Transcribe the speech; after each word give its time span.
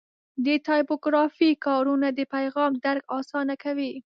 د 0.45 0.47
ټایپوګرافي 0.65 1.51
کارونه 1.65 2.07
د 2.13 2.19
پیغام 2.33 2.71
درک 2.85 3.03
اسانه 3.19 3.55
کوي. 3.63 3.93